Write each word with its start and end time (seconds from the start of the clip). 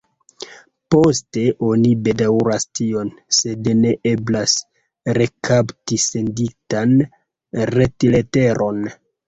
Poste 0.93 1.43
oni 1.67 1.91
bedaŭras 2.07 2.65
tion, 2.79 3.11
sed 3.41 3.69
ne 3.83 3.93
eblas 4.13 4.57
rekapti 5.21 6.03
senditan 6.09 6.99
retleteron. 7.77 8.85